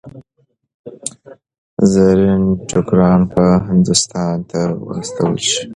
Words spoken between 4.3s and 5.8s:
ته واستول شي.